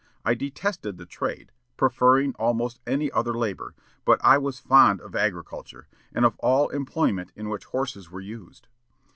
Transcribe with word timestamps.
I 0.25 0.33
detested 0.33 0.97
the 0.97 1.05
trade, 1.05 1.51
preferring 1.77 2.33
almost 2.39 2.79
any 2.87 3.11
other 3.11 3.35
labor; 3.35 3.75
but 4.03 4.19
I 4.25 4.39
was 4.39 4.57
fond 4.57 4.99
of 4.99 5.15
agriculture, 5.15 5.87
and 6.11 6.25
of 6.25 6.33
all 6.39 6.69
employment 6.69 7.31
in 7.35 7.49
which 7.49 7.65
horses 7.65 8.09
were 8.09 8.19
used. 8.21 8.67